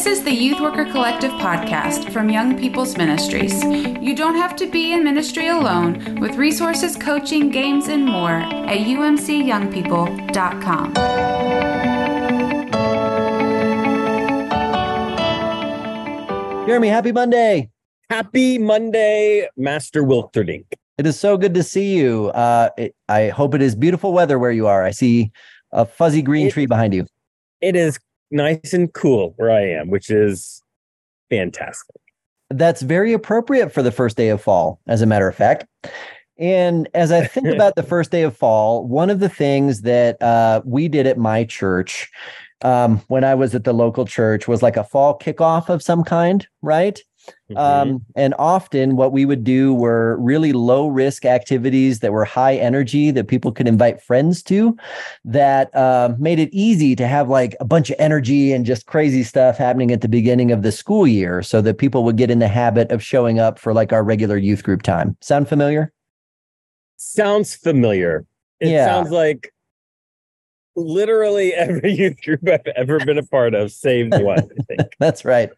This 0.00 0.20
is 0.20 0.24
the 0.24 0.32
Youth 0.32 0.60
Worker 0.60 0.86
Collective 0.86 1.30
podcast 1.32 2.10
from 2.10 2.30
Young 2.30 2.58
People's 2.58 2.96
Ministries. 2.96 3.62
You 3.62 4.16
don't 4.16 4.34
have 4.34 4.56
to 4.56 4.66
be 4.66 4.94
in 4.94 5.04
ministry 5.04 5.48
alone 5.48 6.18
with 6.18 6.36
resources, 6.36 6.96
coaching, 6.96 7.50
games, 7.50 7.88
and 7.88 8.06
more 8.06 8.30
at 8.30 8.78
umcyoungpeople.com. 8.78 10.94
Jeremy, 16.66 16.88
happy 16.88 17.12
Monday. 17.12 17.68
Happy 18.08 18.56
Monday, 18.56 19.50
Master 19.58 20.02
Wilterdink. 20.02 20.64
It 20.96 21.06
is 21.06 21.20
so 21.20 21.36
good 21.36 21.52
to 21.52 21.62
see 21.62 21.98
you. 21.98 22.28
Uh, 22.28 22.70
it, 22.78 22.94
I 23.10 23.28
hope 23.28 23.54
it 23.54 23.60
is 23.60 23.74
beautiful 23.74 24.14
weather 24.14 24.38
where 24.38 24.50
you 24.50 24.66
are. 24.66 24.82
I 24.82 24.92
see 24.92 25.30
a 25.72 25.84
fuzzy 25.84 26.22
green 26.22 26.46
it, 26.46 26.54
tree 26.54 26.64
behind 26.64 26.94
you. 26.94 27.04
It 27.60 27.76
is 27.76 27.98
nice 28.30 28.72
and 28.72 28.92
cool 28.92 29.34
where 29.36 29.50
I 29.50 29.62
am, 29.62 29.90
which 29.90 30.10
is 30.10 30.62
fantastic. 31.28 31.96
That's 32.50 32.82
very 32.82 33.12
appropriate 33.12 33.72
for 33.72 33.82
the 33.82 33.92
first 33.92 34.16
day 34.16 34.28
of 34.28 34.42
fall, 34.42 34.80
as 34.86 35.02
a 35.02 35.06
matter 35.06 35.28
of 35.28 35.36
fact. 35.36 35.66
And 36.38 36.88
as 36.94 37.12
I 37.12 37.26
think 37.26 37.48
about 37.48 37.76
the 37.76 37.82
first 37.84 38.10
day 38.10 38.22
of 38.22 38.36
fall, 38.36 38.86
one 38.86 39.10
of 39.10 39.20
the 39.20 39.28
things 39.28 39.82
that 39.82 40.20
uh, 40.22 40.62
we 40.64 40.88
did 40.88 41.06
at 41.06 41.18
my 41.18 41.44
church 41.44 42.10
um, 42.62 42.98
when 43.08 43.24
I 43.24 43.34
was 43.34 43.54
at 43.54 43.64
the 43.64 43.72
local 43.72 44.04
church 44.04 44.48
was 44.48 44.62
like 44.62 44.76
a 44.76 44.84
fall 44.84 45.18
kickoff 45.18 45.68
of 45.68 45.82
some 45.82 46.04
kind, 46.04 46.46
right? 46.62 47.00
Mm-hmm. 47.50 47.56
Um, 47.56 48.04
and 48.16 48.34
often 48.38 48.96
what 48.96 49.12
we 49.12 49.24
would 49.24 49.44
do 49.44 49.74
were 49.74 50.16
really 50.18 50.52
low 50.52 50.86
risk 50.86 51.24
activities 51.24 52.00
that 52.00 52.12
were 52.12 52.24
high 52.24 52.56
energy 52.56 53.10
that 53.10 53.28
people 53.28 53.52
could 53.52 53.66
invite 53.68 54.02
friends 54.02 54.42
to 54.44 54.76
that 55.24 55.74
uh, 55.74 56.14
made 56.18 56.38
it 56.38 56.48
easy 56.52 56.94
to 56.96 57.06
have 57.06 57.28
like 57.28 57.56
a 57.60 57.64
bunch 57.64 57.90
of 57.90 57.96
energy 57.98 58.52
and 58.52 58.64
just 58.64 58.86
crazy 58.86 59.22
stuff 59.22 59.56
happening 59.56 59.90
at 59.90 60.00
the 60.00 60.08
beginning 60.08 60.52
of 60.52 60.62
the 60.62 60.72
school 60.72 61.06
year 61.06 61.42
so 61.42 61.60
that 61.60 61.78
people 61.78 62.04
would 62.04 62.16
get 62.16 62.30
in 62.30 62.38
the 62.38 62.48
habit 62.48 62.90
of 62.92 63.02
showing 63.02 63.38
up 63.38 63.58
for 63.58 63.72
like 63.72 63.92
our 63.92 64.04
regular 64.04 64.36
youth 64.36 64.62
group 64.62 64.82
time. 64.82 65.16
Sound 65.20 65.48
familiar? 65.48 65.92
Sounds 66.96 67.54
familiar. 67.54 68.26
It 68.60 68.68
yeah. 68.68 68.86
sounds 68.86 69.10
like 69.10 69.52
literally 70.76 71.52
every 71.54 71.92
youth 71.98 72.22
group 72.22 72.40
I've 72.48 72.66
ever 72.76 72.98
been 73.00 73.18
a 73.18 73.22
part 73.22 73.54
of, 73.54 73.72
save 73.72 74.12
one. 74.12 74.38
I 74.38 74.62
think. 74.76 74.92
That's 74.98 75.24
right. 75.24 75.50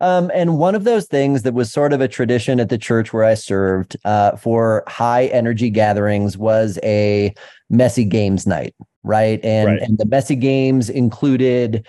Um, 0.00 0.30
and 0.34 0.58
one 0.58 0.74
of 0.74 0.84
those 0.84 1.06
things 1.06 1.42
that 1.42 1.54
was 1.54 1.72
sort 1.72 1.92
of 1.92 2.00
a 2.00 2.08
tradition 2.08 2.60
at 2.60 2.68
the 2.68 2.78
church 2.78 3.12
where 3.12 3.24
I 3.24 3.34
served 3.34 3.96
uh, 4.04 4.36
for 4.36 4.84
high 4.86 5.26
energy 5.26 5.70
gatherings 5.70 6.36
was 6.36 6.78
a 6.82 7.34
messy 7.70 8.04
games 8.04 8.46
night, 8.46 8.74
right? 9.02 9.40
And 9.44 9.68
right. 9.68 9.82
and 9.82 9.98
the 9.98 10.06
messy 10.06 10.36
games 10.36 10.90
included, 10.90 11.86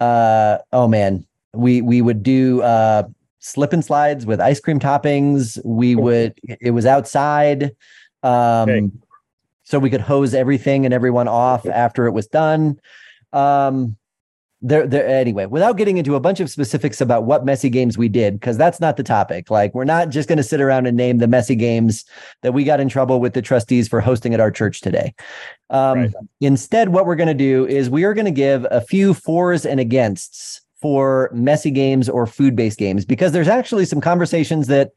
uh, 0.00 0.58
oh 0.72 0.88
man, 0.88 1.26
we 1.54 1.80
we 1.80 2.02
would 2.02 2.22
do. 2.22 2.62
Uh, 2.62 3.04
slip 3.46 3.74
and 3.74 3.84
slides 3.84 4.24
with 4.24 4.40
ice 4.40 4.58
cream 4.58 4.80
toppings 4.80 5.62
we 5.66 5.94
would 5.94 6.32
it 6.62 6.70
was 6.70 6.86
outside 6.86 7.76
um 8.22 8.70
okay 8.70 8.88
so 9.64 9.78
we 9.78 9.90
could 9.90 10.00
hose 10.00 10.34
everything 10.34 10.84
and 10.84 10.94
everyone 10.94 11.26
off 11.26 11.66
after 11.66 12.06
it 12.06 12.12
was 12.12 12.26
done. 12.26 12.78
Um, 13.32 13.96
there, 14.60 14.86
there 14.86 15.06
anyway, 15.06 15.44
without 15.44 15.76
getting 15.76 15.98
into 15.98 16.14
a 16.14 16.20
bunch 16.20 16.40
of 16.40 16.48
specifics 16.48 17.02
about 17.02 17.24
what 17.24 17.44
messy 17.44 17.68
games 17.68 17.98
we 17.98 18.08
did, 18.08 18.40
because 18.40 18.56
that's 18.56 18.80
not 18.80 18.96
the 18.96 19.02
topic. 19.02 19.50
Like, 19.50 19.74
we're 19.74 19.84
not 19.84 20.08
just 20.08 20.26
going 20.26 20.38
to 20.38 20.42
sit 20.42 20.60
around 20.60 20.86
and 20.86 20.96
name 20.96 21.18
the 21.18 21.28
messy 21.28 21.54
games 21.54 22.04
that 22.42 22.54
we 22.54 22.64
got 22.64 22.80
in 22.80 22.88
trouble 22.88 23.20
with 23.20 23.34
the 23.34 23.42
trustees 23.42 23.88
for 23.88 24.00
hosting 24.00 24.32
at 24.32 24.40
our 24.40 24.50
church 24.50 24.80
today. 24.80 25.14
Um, 25.68 25.98
right. 25.98 26.12
Instead, 26.40 26.90
what 26.90 27.04
we're 27.04 27.16
going 27.16 27.28
to 27.28 27.34
do 27.34 27.66
is 27.66 27.90
we 27.90 28.04
are 28.04 28.14
going 28.14 28.24
to 28.24 28.30
give 28.30 28.66
a 28.70 28.80
few 28.80 29.12
fors 29.12 29.66
and 29.66 29.80
againsts 29.80 30.60
for 30.80 31.30
messy 31.34 31.70
games 31.70 32.08
or 32.08 32.26
food 32.26 32.56
based 32.56 32.78
games, 32.78 33.04
because 33.04 33.32
there's 33.32 33.48
actually 33.48 33.84
some 33.84 34.00
conversations 34.00 34.66
that 34.68 34.92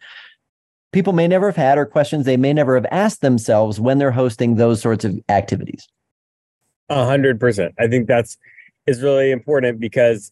people 0.97 1.13
may 1.13 1.27
never 1.27 1.45
have 1.45 1.55
had 1.55 1.77
or 1.77 1.85
questions 1.85 2.25
they 2.25 2.37
may 2.37 2.51
never 2.51 2.73
have 2.73 2.87
asked 2.89 3.21
themselves 3.21 3.79
when 3.79 3.99
they're 3.99 4.09
hosting 4.09 4.55
those 4.55 4.81
sorts 4.81 5.05
of 5.05 5.15
activities. 5.29 5.87
A 6.89 7.05
hundred 7.05 7.39
percent. 7.39 7.75
I 7.77 7.85
think 7.85 8.07
that's 8.07 8.35
is 8.87 9.03
really 9.03 9.29
important 9.29 9.79
because 9.79 10.31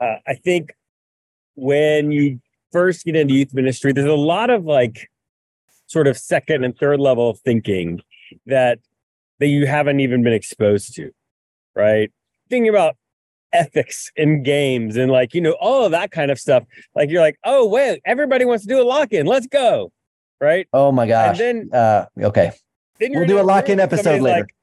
uh, 0.00 0.16
I 0.26 0.34
think 0.34 0.72
when 1.54 2.10
you 2.10 2.40
first 2.72 3.04
get 3.04 3.14
into 3.14 3.34
youth 3.34 3.54
ministry, 3.54 3.92
there's 3.92 4.10
a 4.10 4.14
lot 4.14 4.50
of 4.50 4.64
like 4.64 5.08
sort 5.86 6.08
of 6.08 6.18
second 6.18 6.64
and 6.64 6.76
third 6.76 6.98
level 6.98 7.34
thinking 7.34 8.00
that 8.46 8.80
that 9.38 9.46
you 9.46 9.68
haven't 9.68 10.00
even 10.00 10.24
been 10.24 10.32
exposed 10.32 10.96
to, 10.96 11.12
right? 11.76 12.10
Thinking 12.48 12.68
about 12.70 12.96
ethics 13.52 14.10
in 14.16 14.42
games 14.42 14.96
and 14.96 15.10
like 15.10 15.34
you 15.34 15.40
know 15.40 15.56
all 15.60 15.84
of 15.84 15.92
that 15.92 16.10
kind 16.10 16.30
of 16.30 16.38
stuff. 16.38 16.64
Like 16.94 17.10
you're 17.10 17.20
like 17.20 17.38
oh 17.44 17.66
wait 17.66 18.00
everybody 18.04 18.44
wants 18.44 18.64
to 18.64 18.68
do 18.68 18.80
a 18.80 18.84
lock-in. 18.84 19.26
Let's 19.26 19.46
go. 19.46 19.92
Right? 20.40 20.68
Oh 20.72 20.92
my 20.92 21.06
gosh. 21.06 21.38
and 21.40 21.70
then 21.70 21.80
uh 21.80 22.06
okay. 22.22 22.52
then 22.98 23.12
we'll 23.12 23.26
do 23.26 23.40
a 23.40 23.42
lock-in 23.42 23.80
episode 23.80 24.22
later. 24.22 24.40
like, 24.40 24.54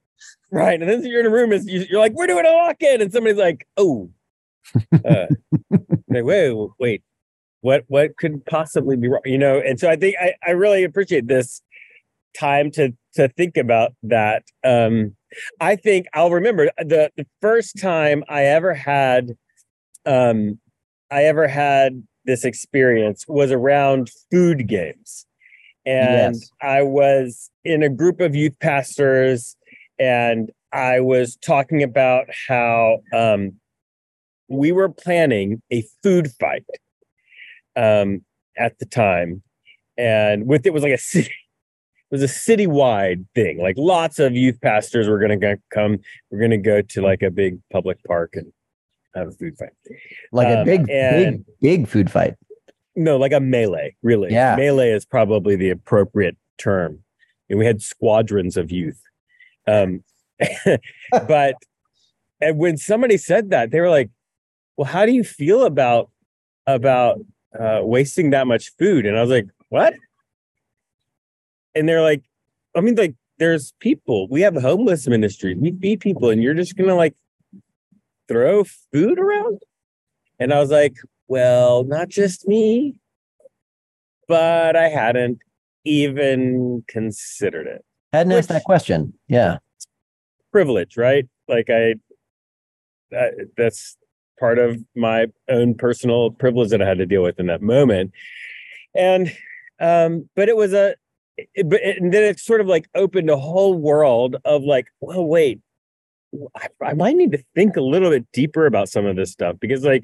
right 0.51 0.81
and 0.81 0.89
then 0.89 1.05
you're 1.05 1.19
in 1.19 1.25
a 1.25 1.29
room 1.29 1.51
is 1.51 1.67
you're 1.67 1.99
like 1.99 2.13
we're 2.13 2.27
doing 2.27 2.45
a 2.45 2.51
lock-in. 2.51 3.01
And 3.01 3.11
somebody's 3.11 3.37
like 3.37 3.67
oh 3.77 4.09
uh, 5.05 5.27
like, 6.09 6.23
wait 6.23 6.69
wait 6.79 7.03
what 7.61 7.83
what 7.87 8.15
could 8.17 8.45
possibly 8.45 8.95
be 8.95 9.07
wrong? 9.07 9.21
You 9.25 9.37
know 9.37 9.59
and 9.59 9.79
so 9.79 9.89
i 9.89 9.95
think 9.95 10.15
i, 10.19 10.33
I 10.45 10.51
really 10.51 10.83
appreciate 10.83 11.27
this 11.27 11.61
time 12.37 12.71
to 12.71 12.93
to 13.13 13.27
think 13.29 13.57
about 13.57 13.93
that 14.03 14.43
um 14.63 15.15
I 15.59 15.75
think 15.75 16.07
I'll 16.13 16.31
remember 16.31 16.71
the 16.77 17.11
the 17.17 17.25
first 17.41 17.79
time 17.79 18.23
I 18.29 18.45
ever 18.45 18.73
had 18.73 19.31
um 20.05 20.59
I 21.11 21.23
ever 21.23 21.47
had 21.47 22.03
this 22.25 22.43
experience 22.43 23.25
was 23.27 23.51
around 23.51 24.11
food 24.29 24.67
games. 24.67 25.25
And 25.85 26.35
yes. 26.35 26.51
I 26.61 26.81
was 26.83 27.49
in 27.63 27.81
a 27.81 27.89
group 27.89 28.19
of 28.19 28.35
youth 28.35 28.59
pastors 28.59 29.55
and 29.97 30.51
I 30.73 30.99
was 30.99 31.37
talking 31.37 31.81
about 31.81 32.27
how 32.47 32.99
um, 33.13 33.53
we 34.49 34.73
were 34.73 34.89
planning 34.89 35.61
a 35.71 35.85
food 36.03 36.29
fight 36.39 36.65
um, 37.77 38.21
at 38.57 38.77
the 38.79 38.85
time. 38.85 39.41
And 39.97 40.45
with 40.45 40.65
it 40.65 40.73
was 40.73 40.83
like 40.83 40.93
a 40.93 40.97
city, 40.97 41.33
was 42.11 42.23
a 42.23 42.27
citywide 42.27 43.25
thing. 43.35 43.61
Like 43.61 43.75
lots 43.77 44.19
of 44.19 44.33
youth 44.33 44.59
pastors 44.61 45.07
were 45.07 45.19
going 45.19 45.39
to 45.39 45.57
come. 45.73 45.99
We're 46.31 46.39
going 46.39 46.51
to 46.51 46.57
go 46.57 46.81
to 46.81 47.01
like 47.01 47.21
a 47.21 47.31
big 47.31 47.59
public 47.71 48.03
park 48.05 48.31
and 48.33 48.51
have 49.15 49.27
a 49.29 49.31
food 49.31 49.57
fight. 49.57 49.71
Like 50.31 50.47
um, 50.47 50.59
a 50.59 50.65
big, 50.65 50.85
big, 50.85 51.43
big 51.61 51.87
food 51.87 52.11
fight. 52.11 52.35
No, 52.95 53.17
like 53.17 53.33
a 53.33 53.39
melee. 53.39 53.95
Really, 54.01 54.31
yeah. 54.31 54.55
Melee 54.55 54.91
is 54.91 55.05
probably 55.05 55.55
the 55.55 55.69
appropriate 55.69 56.37
term. 56.57 57.03
And 57.49 57.59
we 57.59 57.65
had 57.65 57.81
squadrons 57.81 58.57
of 58.57 58.71
youth. 58.71 59.01
Um, 59.67 60.03
but 61.11 61.55
and 62.41 62.57
when 62.57 62.77
somebody 62.77 63.17
said 63.17 63.49
that, 63.49 63.71
they 63.71 63.79
were 63.79 63.89
like, 63.89 64.09
"Well, 64.75 64.85
how 64.85 65.05
do 65.05 65.11
you 65.11 65.23
feel 65.23 65.63
about 65.63 66.09
about 66.65 67.19
uh, 67.57 67.79
wasting 67.81 68.31
that 68.31 68.47
much 68.47 68.71
food?" 68.77 69.05
And 69.05 69.17
I 69.17 69.21
was 69.21 69.31
like, 69.31 69.47
"What?" 69.69 69.93
And 71.77 71.87
they're 71.87 72.01
like, 72.01 72.23
I 72.75 72.81
mean, 72.81 72.95
like, 72.95 73.15
there's 73.39 73.73
people. 73.79 74.27
We 74.29 74.41
have 74.41 74.55
a 74.55 74.61
homeless 74.61 75.07
ministry. 75.07 75.55
We 75.55 75.71
feed 75.71 75.99
people, 75.99 76.29
and 76.29 76.41
you're 76.41 76.53
just 76.53 76.75
gonna 76.75 76.95
like 76.95 77.15
throw 78.27 78.63
food 78.91 79.19
around. 79.19 79.61
And 80.39 80.53
I 80.53 80.59
was 80.59 80.71
like, 80.71 80.95
well, 81.27 81.83
not 81.83 82.09
just 82.09 82.47
me, 82.47 82.99
but 84.27 84.75
I 84.75 84.89
hadn't 84.89 85.39
even 85.85 86.83
considered 86.87 87.67
it. 87.67 87.83
Hadn't 88.13 88.33
asked 88.33 88.49
that 88.49 88.63
question. 88.63 89.13
Yeah. 89.27 89.57
Privilege, 90.51 90.97
right? 90.97 91.27
Like 91.47 91.69
I, 91.69 91.95
that, 93.11 93.33
that's 93.55 93.97
part 94.39 94.59
of 94.59 94.77
my 94.95 95.27
own 95.49 95.75
personal 95.75 96.31
privilege 96.31 96.69
that 96.69 96.81
I 96.81 96.87
had 96.87 96.97
to 96.97 97.05
deal 97.05 97.23
with 97.23 97.39
in 97.39 97.47
that 97.47 97.61
moment. 97.61 98.11
And, 98.95 99.35
um, 99.79 100.29
but 100.35 100.49
it 100.49 100.57
was 100.57 100.73
a, 100.73 100.95
it, 101.37 101.69
but 101.69 101.81
and 101.81 102.13
then 102.13 102.23
it 102.23 102.39
sort 102.39 102.61
of 102.61 102.67
like 102.67 102.89
opened 102.95 103.29
a 103.29 103.37
whole 103.37 103.73
world 103.75 104.37
of 104.45 104.63
like, 104.63 104.87
well, 104.99 105.25
wait, 105.25 105.59
I, 106.55 106.67
I 106.81 106.93
might 106.93 107.15
need 107.15 107.31
to 107.31 107.43
think 107.55 107.75
a 107.75 107.81
little 107.81 108.09
bit 108.09 108.25
deeper 108.33 108.65
about 108.65 108.89
some 108.89 109.05
of 109.05 109.15
this 109.15 109.31
stuff 109.31 109.57
because 109.59 109.83
like 109.83 110.03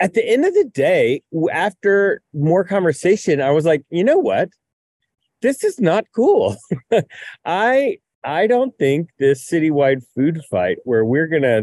at 0.00 0.14
the 0.14 0.26
end 0.26 0.44
of 0.44 0.54
the 0.54 0.64
day, 0.64 1.22
after 1.52 2.20
more 2.32 2.64
conversation, 2.64 3.40
I 3.40 3.50
was 3.50 3.64
like, 3.64 3.84
you 3.90 4.04
know 4.04 4.18
what? 4.18 4.50
This 5.40 5.62
is 5.62 5.80
not 5.80 6.04
cool. 6.14 6.56
I 7.44 7.98
I 8.24 8.46
don't 8.46 8.76
think 8.78 9.10
this 9.18 9.48
citywide 9.48 10.02
food 10.14 10.40
fight 10.50 10.78
where 10.84 11.04
we're 11.04 11.26
gonna 11.28 11.62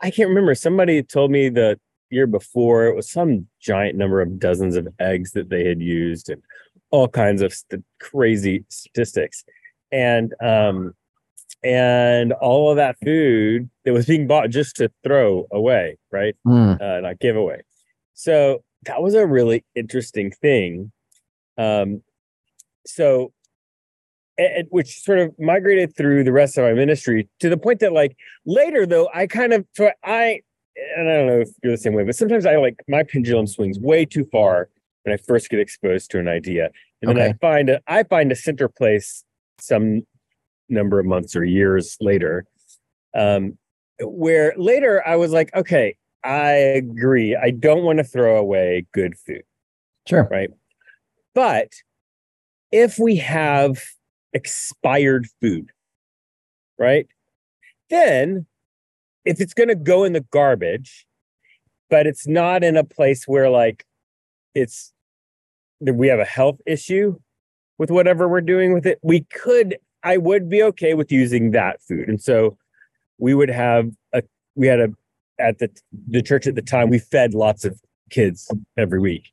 I 0.00 0.10
can't 0.10 0.28
remember. 0.28 0.54
Somebody 0.54 1.02
told 1.02 1.30
me 1.30 1.48
the 1.48 1.78
year 2.10 2.26
before 2.26 2.86
it 2.86 2.96
was 2.96 3.10
some 3.10 3.46
giant 3.60 3.96
number 3.96 4.20
of 4.20 4.38
dozens 4.38 4.76
of 4.76 4.88
eggs 4.98 5.32
that 5.32 5.50
they 5.50 5.66
had 5.66 5.82
used 5.82 6.30
and 6.30 6.42
all 6.90 7.08
kinds 7.08 7.42
of 7.42 7.52
st- 7.52 7.84
crazy 8.00 8.64
statistics. 8.68 9.44
And 9.90 10.34
um, 10.42 10.94
and 11.62 12.32
all 12.34 12.70
of 12.70 12.76
that 12.76 12.96
food 13.04 13.68
that 13.84 13.92
was 13.92 14.06
being 14.06 14.26
bought 14.26 14.50
just 14.50 14.76
to 14.76 14.90
throw 15.02 15.46
away, 15.50 15.96
right? 16.12 16.36
Mm, 16.46 16.80
Uh, 16.80 17.00
not 17.00 17.18
give 17.18 17.36
away. 17.36 17.62
So 18.14 18.62
that 18.84 19.02
was 19.02 19.14
a 19.14 19.26
really 19.26 19.64
interesting 19.74 20.30
thing. 20.30 20.92
Um, 21.56 22.02
so, 22.86 23.32
and, 24.36 24.68
which 24.70 25.00
sort 25.02 25.18
of 25.18 25.34
migrated 25.38 25.96
through 25.96 26.24
the 26.24 26.32
rest 26.32 26.56
of 26.58 26.64
my 26.64 26.74
ministry 26.74 27.28
to 27.40 27.48
the 27.48 27.56
point 27.56 27.80
that, 27.80 27.92
like, 27.92 28.16
later 28.46 28.86
though, 28.86 29.08
I 29.12 29.26
kind 29.26 29.52
of, 29.52 29.66
so 29.74 29.90
I, 30.04 30.42
and 30.96 31.10
I 31.10 31.16
don't 31.16 31.26
know 31.26 31.40
if 31.40 31.48
you're 31.62 31.72
the 31.72 31.78
same 31.78 31.94
way, 31.94 32.04
but 32.04 32.14
sometimes 32.14 32.46
I 32.46 32.56
like 32.56 32.76
my 32.86 33.02
pendulum 33.02 33.48
swings 33.48 33.80
way 33.80 34.04
too 34.04 34.24
far 34.30 34.68
when 35.08 35.18
I 35.18 35.22
first 35.22 35.48
get 35.48 35.58
exposed 35.58 36.10
to 36.10 36.18
an 36.18 36.28
idea, 36.28 36.70
and 37.00 37.16
then 37.16 37.18
I 37.18 37.32
find 37.40 37.70
a, 37.70 37.80
I 37.86 38.02
find 38.02 38.30
a 38.30 38.36
center 38.36 38.68
place 38.68 39.24
some 39.58 40.02
number 40.68 41.00
of 41.00 41.06
months 41.06 41.34
or 41.34 41.44
years 41.44 41.96
later, 42.00 42.44
um, 43.14 43.56
where 44.00 44.52
later 44.56 45.02
I 45.06 45.16
was 45.16 45.32
like, 45.32 45.54
okay, 45.54 45.96
I 46.24 46.50
agree. 46.50 47.34
I 47.34 47.50
don't 47.50 47.84
want 47.84 47.98
to 47.98 48.04
throw 48.04 48.36
away 48.36 48.86
good 48.92 49.16
food, 49.16 49.44
sure. 50.06 50.28
right? 50.30 50.50
But 51.34 51.72
if 52.70 52.98
we 52.98 53.16
have 53.16 53.82
expired 54.34 55.26
food, 55.40 55.70
right? 56.78 57.06
Then 57.88 58.44
if 59.24 59.40
it's 59.40 59.54
going 59.54 59.68
to 59.68 59.74
go 59.74 60.04
in 60.04 60.12
the 60.12 60.26
garbage, 60.30 61.06
but 61.88 62.06
it's 62.06 62.28
not 62.28 62.62
in 62.62 62.76
a 62.76 62.84
place 62.84 63.26
where 63.26 63.48
like 63.48 63.86
it's 64.54 64.92
we 65.80 66.08
have 66.08 66.18
a 66.18 66.24
health 66.24 66.60
issue 66.66 67.16
with 67.78 67.90
whatever 67.90 68.28
we're 68.28 68.40
doing 68.40 68.72
with 68.72 68.86
it, 68.86 68.98
we 69.02 69.20
could, 69.32 69.76
I 70.02 70.16
would 70.16 70.48
be 70.48 70.62
okay 70.64 70.94
with 70.94 71.12
using 71.12 71.52
that 71.52 71.80
food. 71.82 72.08
And 72.08 72.20
so 72.20 72.56
we 73.18 73.34
would 73.34 73.50
have 73.50 73.90
a, 74.12 74.22
we 74.56 74.66
had 74.66 74.80
a, 74.80 74.88
at 75.38 75.58
the, 75.58 75.70
the 76.08 76.22
church 76.22 76.46
at 76.46 76.56
the 76.56 76.62
time, 76.62 76.90
we 76.90 76.98
fed 76.98 77.34
lots 77.34 77.64
of 77.64 77.80
kids 78.10 78.50
every 78.76 78.98
week. 78.98 79.30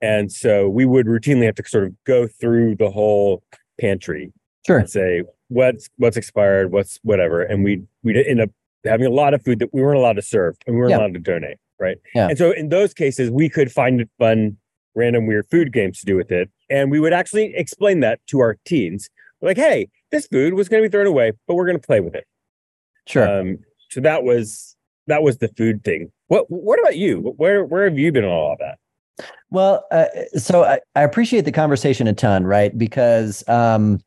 And 0.00 0.30
so 0.30 0.68
we 0.68 0.86
would 0.86 1.06
routinely 1.06 1.44
have 1.46 1.56
to 1.56 1.68
sort 1.68 1.84
of 1.84 2.04
go 2.04 2.26
through 2.28 2.76
the 2.76 2.90
whole 2.90 3.42
pantry 3.80 4.32
Sure. 4.66 4.78
and 4.78 4.90
say 4.90 5.22
what's 5.48 5.88
what's 5.96 6.16
expired, 6.18 6.70
what's 6.70 6.98
whatever, 7.02 7.42
and 7.42 7.64
we 7.64 7.82
we'd 8.02 8.16
end 8.18 8.40
up 8.42 8.50
having 8.84 9.06
a 9.06 9.10
lot 9.10 9.32
of 9.34 9.42
food 9.42 9.58
that 9.58 9.72
we 9.72 9.80
weren't 9.82 9.96
allowed 9.98 10.14
to 10.16 10.22
serve 10.22 10.54
and 10.66 10.76
we 10.76 10.80
weren't 10.80 10.90
Yeah. 10.90 10.98
allowed 10.98 11.14
to 11.14 11.18
donate, 11.18 11.56
right? 11.78 11.96
Yeah. 12.14 12.28
And 12.28 12.36
so 12.38 12.50
in 12.52 12.68
those 12.68 12.92
cases, 12.94 13.30
we 13.30 13.48
could 13.48 13.72
find 13.72 14.02
it 14.02 14.10
fun, 14.18 14.58
random, 14.94 15.26
weird 15.26 15.46
food 15.50 15.72
games 15.72 16.00
to 16.00 16.06
do 16.06 16.16
with 16.16 16.30
it, 16.30 16.50
and 16.68 16.90
we 16.90 17.00
would 17.00 17.12
actually 17.12 17.54
explain 17.56 18.00
that 18.00 18.20
to 18.28 18.40
our 18.40 18.58
teens, 18.64 19.08
like, 19.40 19.56
"Hey, 19.56 19.88
this 20.10 20.26
food 20.26 20.54
was 20.54 20.68
going 20.68 20.82
to 20.82 20.88
be 20.88 20.92
thrown 20.92 21.06
away, 21.06 21.32
but 21.46 21.54
we're 21.54 21.66
going 21.66 21.78
to 21.78 21.86
play 21.86 22.00
with 22.00 22.14
it." 22.14 22.26
Sure. 23.06 23.40
Um, 23.40 23.58
so 23.90 24.00
that 24.00 24.24
was 24.24 24.76
that 25.06 25.22
was 25.22 25.38
the 25.38 25.48
food 25.48 25.84
thing. 25.84 26.10
What 26.28 26.46
What 26.48 26.80
about 26.80 26.96
you? 26.96 27.34
Where 27.36 27.64
Where 27.64 27.84
have 27.84 27.98
you 27.98 28.12
been 28.12 28.24
on 28.24 28.30
all 28.30 28.52
of 28.52 28.58
that? 28.58 28.78
Well, 29.50 29.84
uh, 29.90 30.06
so 30.36 30.64
I, 30.64 30.80
I 30.94 31.02
appreciate 31.02 31.44
the 31.44 31.52
conversation 31.52 32.06
a 32.06 32.12
ton, 32.14 32.44
right? 32.44 32.76
Because 32.76 33.46
um, 33.48 34.00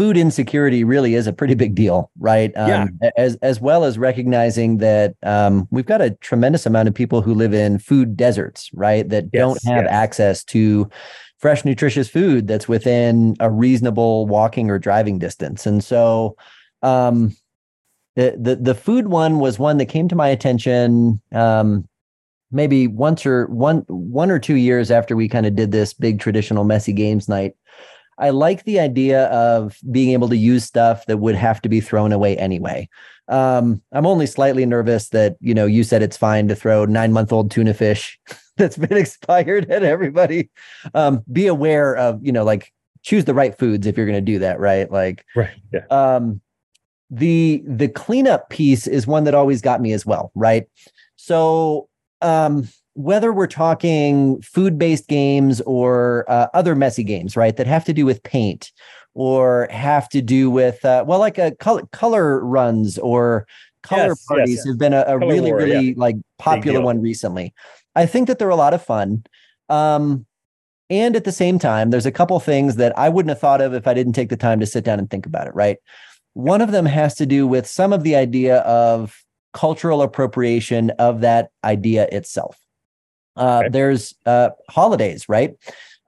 food 0.00 0.16
insecurity 0.16 0.82
really 0.82 1.14
is 1.14 1.26
a 1.26 1.32
pretty 1.32 1.52
big 1.52 1.74
deal, 1.74 2.10
right? 2.18 2.56
Um, 2.56 2.98
As 3.18 3.36
as 3.42 3.60
well 3.60 3.84
as 3.84 3.98
recognizing 3.98 4.78
that 4.78 5.14
um, 5.22 5.68
we've 5.70 5.84
got 5.84 6.00
a 6.00 6.12
tremendous 6.22 6.64
amount 6.64 6.88
of 6.88 6.94
people 6.94 7.20
who 7.20 7.34
live 7.34 7.52
in 7.52 7.78
food 7.78 8.16
deserts, 8.16 8.70
right? 8.72 9.06
That 9.06 9.24
Yes, 9.30 9.40
don't 9.40 9.62
have 9.64 9.84
yes. 9.84 9.92
access 9.92 10.42
to 10.44 10.88
fresh, 11.36 11.66
nutritious 11.66 12.08
food 12.08 12.46
that's 12.48 12.66
within 12.66 13.36
a 13.40 13.50
reasonable 13.50 14.26
walking 14.26 14.70
or 14.70 14.78
driving 14.78 15.18
distance, 15.18 15.66
and 15.66 15.84
so. 15.84 16.34
Um, 16.80 17.36
the, 18.16 18.36
the 18.40 18.56
the 18.56 18.74
food 18.74 19.08
one 19.08 19.38
was 19.38 19.58
one 19.58 19.76
that 19.76 19.86
came 19.86 20.08
to 20.08 20.16
my 20.16 20.28
attention 20.28 21.20
um, 21.32 21.86
maybe 22.50 22.86
once 22.86 23.24
or 23.24 23.46
one 23.46 23.84
one 23.86 24.30
or 24.30 24.38
two 24.38 24.56
years 24.56 24.90
after 24.90 25.14
we 25.14 25.28
kind 25.28 25.46
of 25.46 25.54
did 25.54 25.72
this 25.72 25.92
big 25.92 26.18
traditional 26.18 26.64
messy 26.64 26.92
games 26.92 27.28
night 27.28 27.54
i 28.20 28.30
like 28.30 28.64
the 28.64 28.78
idea 28.78 29.24
of 29.26 29.76
being 29.90 30.10
able 30.12 30.28
to 30.28 30.36
use 30.36 30.64
stuff 30.64 31.06
that 31.06 31.18
would 31.18 31.34
have 31.34 31.60
to 31.60 31.68
be 31.68 31.80
thrown 31.80 32.12
away 32.12 32.36
anyway 32.36 32.88
um, 33.28 33.80
i'm 33.92 34.06
only 34.06 34.26
slightly 34.26 34.64
nervous 34.66 35.08
that 35.10 35.36
you 35.40 35.54
know 35.54 35.66
you 35.66 35.82
said 35.84 36.02
it's 36.02 36.16
fine 36.16 36.48
to 36.48 36.54
throw 36.54 36.84
nine 36.84 37.12
month 37.12 37.32
old 37.32 37.50
tuna 37.50 37.74
fish 37.74 38.18
that's 38.56 38.76
been 38.76 38.96
expired 38.96 39.70
at 39.70 39.82
everybody 39.82 40.50
um, 40.94 41.22
be 41.32 41.46
aware 41.46 41.96
of 41.96 42.24
you 42.24 42.32
know 42.32 42.44
like 42.44 42.72
choose 43.02 43.24
the 43.24 43.34
right 43.34 43.56
foods 43.58 43.86
if 43.86 43.96
you're 43.96 44.06
going 44.06 44.14
to 44.14 44.32
do 44.32 44.38
that 44.38 44.60
right 44.60 44.90
like 44.90 45.24
Right. 45.34 45.50
Yeah. 45.72 45.84
um 45.90 46.40
the 47.10 47.62
the 47.66 47.88
cleanup 47.88 48.50
piece 48.50 48.86
is 48.86 49.06
one 49.06 49.24
that 49.24 49.34
always 49.34 49.60
got 49.60 49.80
me 49.80 49.92
as 49.92 50.04
well 50.06 50.30
right 50.34 50.66
so 51.16 51.88
um 52.22 52.68
whether 52.94 53.32
we're 53.32 53.46
talking 53.46 54.40
food-based 54.42 55.08
games 55.08 55.60
or 55.62 56.24
uh, 56.28 56.48
other 56.54 56.74
messy 56.74 57.04
games 57.04 57.36
right 57.36 57.56
that 57.56 57.66
have 57.66 57.84
to 57.84 57.92
do 57.92 58.04
with 58.04 58.22
paint 58.22 58.72
or 59.14 59.68
have 59.70 60.08
to 60.08 60.20
do 60.22 60.50
with 60.50 60.84
uh, 60.84 61.04
well 61.06 61.18
like 61.18 61.38
a 61.38 61.52
color 61.56 61.82
color 61.92 62.44
runs 62.44 62.98
or 62.98 63.46
color 63.82 64.08
Yes, 64.08 64.08
yes, 64.08 64.26
parties 64.26 64.56
yes. 64.56 64.66
have 64.66 64.78
been 64.78 64.92
a, 64.92 65.04
a 65.06 65.18
really 65.18 65.50
war, 65.50 65.58
really 65.58 65.94
like 65.94 66.16
popular 66.38 66.80
one 66.80 67.00
recently 67.00 67.54
i 67.96 68.06
think 68.06 68.28
that 68.28 68.38
they're 68.38 68.48
a 68.48 68.56
lot 68.56 68.74
of 68.74 68.84
fun 68.84 69.24
um 69.68 70.26
and 70.90 71.16
at 71.16 71.24
the 71.24 71.32
same 71.32 71.58
time 71.58 71.90
there's 71.90 72.06
a 72.06 72.12
couple 72.12 72.38
things 72.40 72.76
that 72.76 72.96
i 72.98 73.08
wouldn't 73.08 73.30
have 73.30 73.40
thought 73.40 73.60
of 73.60 73.72
if 73.72 73.86
i 73.86 73.94
didn't 73.94 74.12
take 74.12 74.28
the 74.28 74.36
time 74.36 74.60
to 74.60 74.66
sit 74.66 74.84
down 74.84 74.98
and 74.98 75.10
think 75.10 75.26
about 75.26 75.46
it 75.46 75.54
right 75.54 75.78
one 76.34 76.60
of 76.60 76.72
them 76.72 76.86
has 76.86 77.14
to 77.16 77.26
do 77.26 77.46
with 77.46 77.66
some 77.66 77.92
of 77.92 78.02
the 78.02 78.14
idea 78.14 78.58
of 78.58 79.24
cultural 79.52 80.02
appropriation 80.02 80.90
of 80.90 81.20
that 81.20 81.50
idea 81.64 82.08
itself. 82.12 82.58
Uh, 83.36 83.58
Okay. 83.60 83.68
There's 83.70 84.14
uh, 84.26 84.50
holidays, 84.68 85.28
right? 85.28 85.54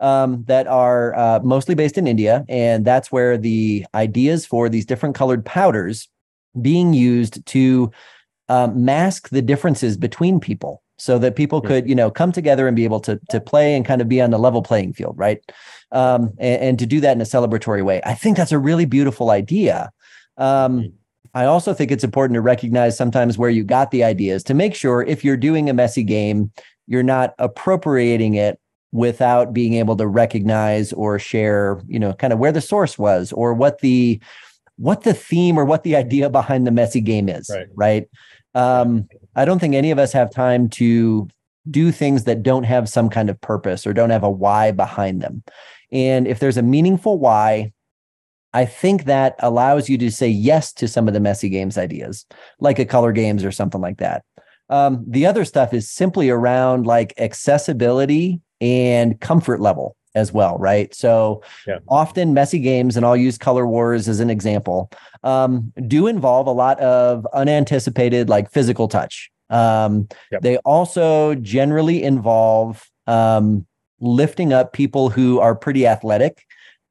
Um, 0.00 0.44
that 0.48 0.66
are 0.66 1.16
uh, 1.16 1.40
mostly 1.44 1.74
based 1.76 1.96
in 1.96 2.06
India. 2.08 2.44
And 2.48 2.84
that's 2.84 3.12
where 3.12 3.38
the 3.38 3.86
ideas 3.94 4.44
for 4.44 4.69
these 4.69 4.84
different 4.84 5.14
colored 5.14 5.44
powders 5.44 6.08
being 6.60 6.92
used 6.92 7.44
to 7.46 7.90
um, 8.48 8.84
mask 8.84 9.28
the 9.30 9.42
differences 9.42 9.96
between 9.96 10.40
people 10.40 10.82
so 10.98 11.19
that 11.19 11.36
people 11.36 11.60
Hmm. 11.60 11.66
could, 11.69 11.88
you 11.88 11.94
know, 11.94 12.10
come 12.10 12.32
together 12.32 12.66
and 12.66 12.76
be 12.76 12.84
able 12.84 13.00
to, 13.00 13.19
to 13.30 13.40
play 13.40 13.75
and 13.76 13.84
kind 13.86 14.00
of 14.00 14.08
be 14.08 14.20
on 14.20 14.32
a 14.32 14.38
level 14.38 14.62
playing 14.62 14.92
field, 14.92 15.14
right? 15.16 15.38
Um, 15.92 16.32
and, 16.38 16.62
and 16.62 16.78
to 16.80 16.86
do 16.86 17.00
that 17.00 17.12
in 17.12 17.20
a 17.20 17.25
celebratory 17.25 17.84
way. 17.84 18.00
I 18.04 18.14
think 18.14 18.36
that's 18.36 18.52
a 18.52 18.58
really 18.58 18.84
beautiful 18.84 19.30
idea. 19.30 19.90
Um, 20.36 20.80
Mhm. 20.80 20.92
I 21.34 21.46
also 21.46 21.72
think 21.72 21.90
it's 21.90 22.04
important 22.04 22.34
to 22.34 22.42
recognize 22.42 22.94
sometimes 22.96 23.38
where 23.38 23.48
you 23.48 23.64
got 23.64 23.90
the 23.90 24.04
ideas 24.04 24.42
to 24.44 24.54
make 24.54 24.75
sure 24.75 25.02
if 25.02 25.25
you're 25.25 25.38
doing 25.38 25.70
a 25.70 25.73
messy 25.73 26.02
game, 26.02 26.50
you're 26.86 27.02
not 27.02 27.34
appropriating 27.38 28.34
it 28.34 28.58
without 28.92 29.52
being 29.54 29.74
able 29.74 29.96
to 29.96 30.06
recognize 30.06 30.92
or 30.92 31.18
share, 31.18 31.80
you 31.86 31.98
know, 31.98 32.12
kind 32.12 32.32
of 32.32 32.38
where 32.38 32.52
the 32.52 32.60
source 32.60 32.98
was 32.98 33.32
or 33.32 33.54
what 33.54 33.80
the 33.80 34.20
what 34.76 35.02
the 35.02 35.14
theme 35.14 35.58
or 35.58 35.64
what 35.64 35.82
the 35.82 35.96
idea 36.04 36.28
behind 36.28 36.66
the 36.66 36.70
messy 36.70 37.00
game 37.00 37.28
is, 37.28 37.50
Right. 37.50 37.66
right? 37.74 38.08
Um, 38.54 39.08
I 39.34 39.44
don't 39.44 39.58
think 39.58 39.74
any 39.74 39.90
of 39.90 39.98
us 39.98 40.12
have 40.12 40.30
time 40.30 40.68
to 40.70 41.28
do 41.70 41.92
things 41.92 42.24
that 42.24 42.42
don't 42.42 42.64
have 42.64 42.88
some 42.88 43.08
kind 43.08 43.30
of 43.30 43.40
purpose 43.40 43.86
or 43.86 43.92
don't 43.92 44.10
have 44.10 44.24
a 44.24 44.30
why 44.30 44.72
behind 44.72 45.22
them. 45.22 45.42
And 45.90 46.26
if 46.26 46.38
there's 46.38 46.56
a 46.56 46.62
meaningful 46.62 47.18
why, 47.18 47.72
I 48.52 48.66
think 48.66 49.04
that 49.04 49.36
allows 49.38 49.88
you 49.88 49.96
to 49.98 50.10
say 50.10 50.28
yes 50.28 50.72
to 50.74 50.88
some 50.88 51.08
of 51.08 51.14
the 51.14 51.20
messy 51.20 51.48
games 51.48 51.78
ideas, 51.78 52.26
like 52.60 52.78
a 52.78 52.84
color 52.84 53.12
games 53.12 53.44
or 53.44 53.52
something 53.52 53.80
like 53.80 53.98
that. 53.98 54.24
Um, 54.73 55.05
the 55.07 55.26
other 55.26 55.45
stuff 55.45 55.75
is 55.75 55.91
simply 55.91 56.31
around 56.31 56.87
like 56.87 57.12
accessibility 57.19 58.41
and 58.61 59.21
comfort 59.21 59.61
level 59.61 59.97
as 60.14 60.33
well, 60.33 60.57
right? 60.59 60.95
So 60.95 61.43
Yeah. 61.67 61.79
often 61.88 62.33
messy 62.33 62.59
games, 62.59 62.97
and 62.97 63.05
I'll 63.05 63.17
use 63.17 63.37
Color 63.37 63.67
Wars 63.67 64.09
as 64.09 64.21
an 64.21 64.31
example, 64.31 64.91
um, 65.23 65.73
do 65.87 66.07
involve 66.07 66.47
a 66.47 66.52
lot 66.52 66.81
of 66.81 67.26
unanticipated 67.35 68.29
like 68.31 68.50
physical 68.50 68.88
touch. 68.88 69.31
Um, 69.50 70.09
Yep. 70.31 70.41
They 70.43 70.57
also 70.59 71.35
generally 71.35 72.02
involve 72.02 72.88
um, 73.07 73.67
lifting 74.00 74.52
up 74.55 74.73
people 74.73 75.11
who 75.11 75.38
are 75.38 75.55
pretty 75.55 75.87
athletic 75.87 76.45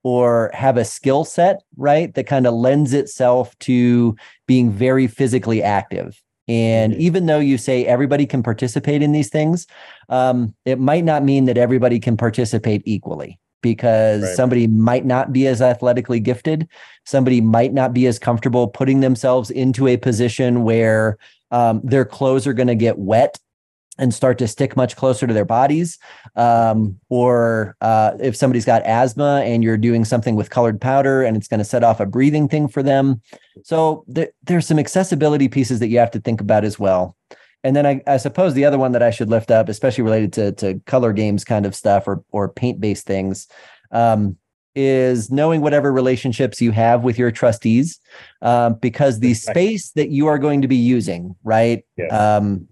or 0.04 0.52
have 0.54 0.78
a 0.78 0.86
skill 0.86 1.24
set, 1.24 1.62
right? 1.78 2.14
That 2.14 2.28
kind 2.28 2.46
of 2.46 2.54
lends 2.54 2.94
itself 2.94 3.58
to 3.60 4.16
being 4.48 4.72
very 4.72 5.08
physically 5.08 5.64
active. 5.64 6.22
And 6.52 6.94
Mhm. 6.94 7.00
even 7.00 7.26
though 7.28 7.40
you 7.40 7.58
say 7.58 7.86
everybody 7.86 8.26
can 8.26 8.44
participate 8.44 9.02
in 9.02 9.14
these 9.14 9.30
things, 9.30 9.68
um, 10.10 10.54
it 10.66 10.80
might 10.80 11.06
not 11.06 11.24
mean 11.24 11.46
that 11.46 11.58
everybody 11.58 11.98
can 11.98 12.18
participate 12.18 12.82
equally 12.86 13.40
because 13.62 14.24
Right. 14.24 14.36
somebody 14.36 14.68
might 14.68 15.06
not 15.06 15.32
be 15.32 15.48
as 15.48 15.62
athletically 15.62 16.20
gifted. 16.20 16.68
Somebody 17.06 17.40
might 17.40 17.74
not 17.74 17.94
be 17.94 18.06
as 18.06 18.20
comfortable 18.20 18.68
putting 18.68 19.00
themselves 19.00 19.50
into 19.50 19.88
a 19.88 19.96
position 19.96 20.64
where 20.64 21.18
um, 21.52 21.80
their 21.84 22.06
clothes 22.06 22.46
are 22.48 22.54
going 22.54 22.68
to 22.68 22.76
get 22.76 23.00
wet 23.00 23.38
and 24.02 24.14
start 24.14 24.40
to 24.40 24.48
stick 24.48 24.76
much 24.76 24.96
closer 24.96 25.28
to 25.28 25.34
their 25.34 25.46
bodies. 25.46 26.00
Um, 26.36 27.00
or 27.10 27.78
uh, 27.82 28.14
if 28.20 28.36
somebody's 28.36 28.66
got 28.66 28.82
asthma 28.84 29.44
and 29.46 29.64
you're 29.64 29.78
doing 29.78 30.04
something 30.04 30.36
with 30.36 30.50
colored 30.50 30.82
powder 30.82 31.24
and 31.24 31.38
it's 31.38 31.48
going 31.48 31.60
to 31.60 31.64
set 31.64 31.84
off 31.84 32.00
a 32.00 32.08
breathing 32.08 32.50
thing 32.50 32.68
for 32.68 32.82
them. 32.82 33.22
So 33.64 34.04
th- 34.14 34.32
there's 34.44 34.66
some 34.66 34.80
accessibility 34.80 35.48
pieces 35.48 35.80
that 35.80 35.90
you 35.90 36.00
have 36.00 36.12
to 36.12 36.20
think 36.20 36.42
about 36.42 36.66
as 36.66 36.80
well. 36.80 37.16
And 37.64 37.76
then 37.76 37.86
I, 37.86 38.02
I, 38.08 38.18
suppose 38.18 38.56
the 38.56 38.66
other 38.66 38.80
one 38.80 38.92
that 38.94 39.04
I 39.04 39.12
should 39.12 39.30
lift 39.30 39.52
up, 39.52 39.70
especially 39.70 40.04
related 40.04 40.34
to, 40.34 40.52
to 40.54 40.80
color 40.88 41.14
games 41.14 41.44
kind 41.44 41.68
of 41.68 41.76
stuff 41.76 42.08
or, 42.08 42.24
or 42.32 42.50
paint 42.50 42.82
based 42.82 43.06
things, 43.06 43.48
um, 43.92 44.36
is 44.74 45.30
knowing 45.30 45.62
whatever 45.62 45.92
relationships 45.92 46.60
you 46.60 46.72
have 46.72 47.04
with 47.04 47.20
your 47.20 47.30
trustees, 47.30 48.00
um, 48.42 48.76
because 48.82 49.20
the 49.20 49.36
space 49.36 49.92
that 49.92 50.10
you 50.10 50.26
are 50.26 50.40
going 50.40 50.64
to 50.64 50.68
be 50.68 50.78
using, 50.78 51.36
right? 51.44 51.84
Yes. 51.98 52.12
Um, 52.12 52.68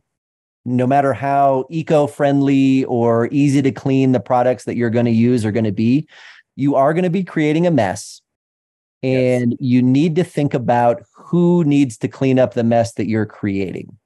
no 0.66 0.86
matter 0.86 1.14
how 1.14 1.66
eco-friendly 1.70 2.84
or 2.86 3.28
easy 3.32 3.62
to 3.62 3.72
clean 3.72 4.12
the 4.12 4.20
products 4.20 4.66
that 4.66 4.76
you're 4.76 4.90
going 4.90 5.06
to 5.06 5.12
use 5.12 5.46
are 5.46 5.52
going 5.52 5.66
to 5.66 5.72
be 5.72 6.08
you 6.56 6.76
are 6.76 6.94
going 6.94 7.06
to 7.06 7.10
be 7.10 7.24
creating 7.24 7.66
a 7.66 7.72
mess. 7.72 8.22
And 9.02 9.52
yes. 9.52 9.58
you 9.62 9.82
need 9.82 10.18
to 10.18 10.26
think 10.26 10.54
about 10.54 11.04
who 11.16 11.64
needs 11.64 11.98
to 12.00 12.10
clean 12.10 12.38
up 12.38 12.54
the 12.54 12.66
mess 12.66 12.94
that 12.96 13.08
you're 13.08 13.26
creating. 13.26 13.98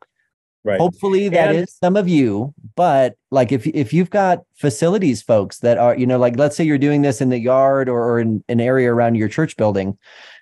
Right. 0.63 0.79
Hopefully 0.79 1.29
that 1.29 1.49
and- 1.49 1.63
is 1.63 1.75
some 1.75 1.97
of 1.97 2.07
you 2.07 2.53
but 2.75 3.15
like 3.31 3.51
if 3.51 3.67
if 3.67 3.93
you've 3.93 4.09
got 4.09 4.43
facilities 4.55 5.21
folks 5.21 5.59
that 5.59 5.77
are 5.77 5.97
you 5.97 6.07
know 6.07 6.17
like 6.17 6.37
let's 6.37 6.55
say 6.55 6.63
you're 6.63 6.77
doing 6.77 7.01
this 7.01 7.21
in 7.21 7.29
the 7.29 7.39
yard 7.39 7.89
or, 7.89 8.01
or 8.01 8.19
in 8.19 8.43
an 8.47 8.59
area 8.59 8.93
around 8.93 9.15
your 9.15 9.27
church 9.27 9.57
building 9.57 9.97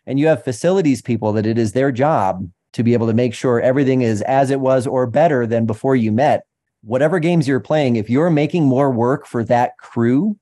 and 0.05 0.19
you 0.19 0.27
have 0.27 0.43
facilities 0.43 1.01
people 1.01 1.33
that 1.33 1.45
it 1.45 1.57
is 1.57 1.73
their 1.73 1.91
job 1.91 2.47
to 2.73 2.83
be 2.83 2.93
able 2.93 3.07
to 3.07 3.13
make 3.13 3.33
sure 3.33 3.59
everything 3.61 4.01
is 4.01 4.21
as 4.23 4.51
it 4.51 4.59
was 4.59 4.87
or 4.87 5.07
better 5.07 5.45
than 5.45 5.65
before 5.65 5.95
you 5.95 6.11
met. 6.11 6.45
Whatever 6.83 7.19
games 7.19 7.47
you're 7.47 7.59
playing, 7.59 7.95
if 7.95 8.09
you're 8.09 8.29
making 8.29 8.65
more 8.65 8.89
work 8.89 9.27
for 9.27 9.43
that 9.43 9.77
crew, 9.77 10.37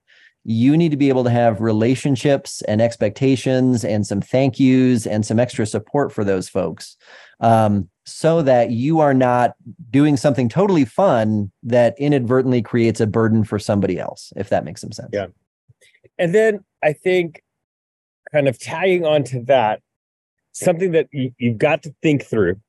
you 0.46 0.78
need 0.78 0.90
to 0.90 0.98
be 0.98 1.10
able 1.10 1.24
to 1.26 1.30
have 1.30 1.60
relationships 1.60 2.62
and 2.64 2.82
expectations 2.82 3.84
and 3.84 4.08
some 4.08 4.22
thank 4.22 4.60
yous 4.60 5.06
and 5.06 5.26
some 5.26 5.40
extra 5.40 5.66
support 5.66 6.14
for 6.14 6.24
those 6.24 6.48
folks 6.48 6.96
um, 7.40 7.90
so 8.06 8.42
that 8.42 8.72
you 8.72 9.00
are 9.00 9.14
not 9.14 9.54
doing 9.90 10.18
something 10.18 10.50
totally 10.50 10.86
fun 10.86 11.52
that 11.64 11.94
inadvertently 12.00 12.62
creates 12.62 13.00
a 13.00 13.08
burden 13.08 13.44
for 13.44 13.60
somebody 13.60 14.00
else, 14.00 14.32
if 14.36 14.50
that 14.50 14.64
makes 14.64 14.82
some 14.82 14.92
sense. 14.92 15.10
Yeah. 15.12 15.28
And 16.18 16.34
then 16.34 16.64
I 16.84 16.94
think 16.94 17.44
kind 18.32 18.48
of 18.48 18.58
tagging 18.60 19.06
on 19.06 19.24
to 19.26 19.42
that, 19.44 19.82
something 20.60 20.92
that 20.92 21.08
you, 21.12 21.32
you've 21.38 21.58
got 21.58 21.84
to 21.84 21.94
think 22.02 22.24
through 22.24 22.60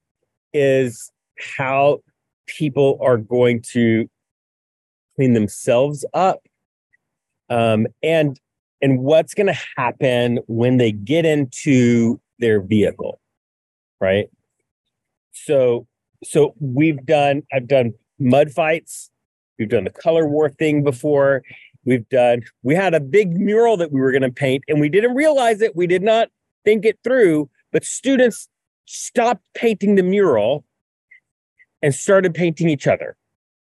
is 0.53 1.11
how 1.59 2.01
people 2.47 2.99
are 3.03 3.17
going 3.17 3.63
to 3.63 4.09
clean 5.17 5.35
themselves 5.35 6.05
up 6.15 6.41
um, 7.49 7.87
and 8.03 8.39
and 8.83 9.01
what's 9.01 9.35
going 9.35 9.47
to 9.47 9.59
happen 9.77 10.39
when 10.47 10.79
they 10.79 10.91
get 10.91 11.27
into 11.27 12.21
their 12.39 12.61
vehicle 12.61 13.21
right? 14.01 14.29
So 15.33 15.87
so 16.25 16.55
we've 16.61 17.05
done 17.07 17.43
i've 17.53 17.69
done 17.69 17.95
mud 18.19 18.51
fights. 18.51 19.11
We've 19.59 19.69
done 19.69 19.85
the 19.85 19.91
color 19.91 20.27
war 20.27 20.49
thing 20.49 20.83
before. 20.83 21.43
We've 21.85 22.09
done 22.09 22.43
we 22.63 22.75
had 22.75 22.95
a 22.95 23.01
big 23.01 23.33
mural 23.37 23.77
that 23.77 23.93
we 23.93 24.01
were 24.01 24.11
going 24.11 24.23
to 24.23 24.33
paint 24.33 24.65
and 24.69 24.81
we 24.81 24.89
didn't 24.89 25.15
realize 25.15 25.61
it. 25.61 25.77
We 25.77 25.87
did 25.87 26.03
not 26.03 26.29
think 26.65 26.85
it 26.85 26.99
through 27.05 27.49
but 27.73 27.85
students 27.85 28.49
stopped 28.87 29.43
painting 29.55 29.95
the 29.95 30.03
mural 30.03 30.65
and 31.83 31.95
started 31.95 32.35
painting 32.35 32.69
each 32.69 32.87
other. 32.87 33.17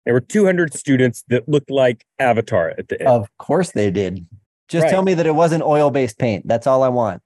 There 0.06 0.14
were 0.14 0.22
200 0.22 0.74
students 0.74 1.24
that 1.30 1.48
looked 1.48 1.70
like 1.70 2.06
Avatar 2.20 2.74
at 2.78 2.90
the 2.90 3.00
end. 3.00 3.10
Of 3.10 3.30
course 3.38 3.72
they 3.72 3.90
did. 3.90 4.26
Just 4.68 4.84
right. 4.84 4.90
tell 4.90 5.04
me 5.04 5.14
that 5.14 5.26
it 5.26 5.36
wasn't 5.36 5.64
oil 5.64 5.92
based 5.92 6.18
paint. 6.18 6.48
That's 6.48 6.68
all 6.68 6.84
I 6.84 6.90
want. 6.90 7.22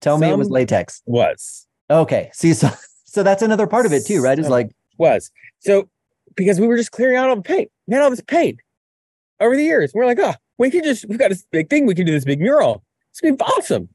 Tell 0.00 0.16
Some 0.18 0.28
me 0.28 0.32
it 0.32 0.38
was 0.38 0.50
latex. 0.50 1.02
Was. 1.06 1.66
Okay. 1.90 2.30
See, 2.32 2.54
so 2.54 2.68
so 3.04 3.22
that's 3.22 3.42
another 3.42 3.66
part 3.66 3.86
of 3.86 3.92
it 3.92 4.06
too, 4.06 4.22
right? 4.22 4.38
Is 4.38 4.48
like 4.48 4.70
was. 4.98 5.30
So 5.60 5.88
because 6.36 6.60
we 6.60 6.66
were 6.66 6.76
just 6.76 6.92
clearing 6.92 7.16
out 7.16 7.28
all 7.28 7.36
the 7.36 7.42
paint. 7.42 7.70
We 7.86 7.94
had 7.94 8.02
all 8.02 8.10
this 8.10 8.20
paint 8.20 8.60
over 9.40 9.56
the 9.56 9.64
years. 9.64 9.92
We're 9.94 10.06
like, 10.06 10.18
oh, 10.20 10.34
we 10.58 10.70
could 10.70 10.84
just 10.84 11.08
we've 11.08 11.18
got 11.18 11.30
this 11.30 11.44
big 11.50 11.70
thing. 11.70 11.86
We 11.86 11.94
can 11.94 12.06
do 12.06 12.12
this 12.12 12.24
big 12.24 12.40
mural. 12.40 12.84
It's 13.10 13.20
gonna 13.20 13.36
be 13.36 13.44
awesome. 13.44 13.88